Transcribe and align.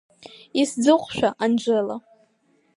Исзыҟәшәа, 0.61 1.29
Анжела… 1.43 1.95